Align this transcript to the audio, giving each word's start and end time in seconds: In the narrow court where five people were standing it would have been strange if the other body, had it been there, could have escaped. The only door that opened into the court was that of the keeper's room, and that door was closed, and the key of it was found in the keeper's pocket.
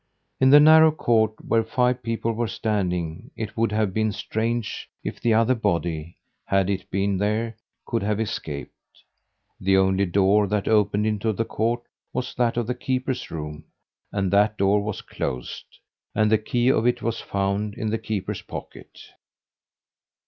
In 0.39 0.49
the 0.49 0.59
narrow 0.59 0.91
court 0.91 1.33
where 1.45 1.63
five 1.63 2.01
people 2.01 2.31
were 2.33 2.47
standing 2.47 3.29
it 3.35 3.55
would 3.55 3.71
have 3.71 3.93
been 3.93 4.11
strange 4.11 4.89
if 5.03 5.21
the 5.21 5.35
other 5.35 5.53
body, 5.53 6.17
had 6.45 6.71
it 6.71 6.89
been 6.89 7.17
there, 7.19 7.55
could 7.85 8.01
have 8.01 8.19
escaped. 8.19 8.73
The 9.59 9.77
only 9.77 10.07
door 10.07 10.47
that 10.47 10.67
opened 10.67 11.05
into 11.05 11.31
the 11.33 11.45
court 11.45 11.83
was 12.13 12.33
that 12.33 12.57
of 12.57 12.65
the 12.65 12.73
keeper's 12.73 13.29
room, 13.29 13.65
and 14.11 14.31
that 14.33 14.57
door 14.57 14.81
was 14.81 15.03
closed, 15.03 15.65
and 16.15 16.31
the 16.31 16.39
key 16.39 16.71
of 16.71 16.87
it 16.87 17.03
was 17.03 17.19
found 17.21 17.75
in 17.75 17.91
the 17.91 17.99
keeper's 17.99 18.41
pocket. 18.41 18.97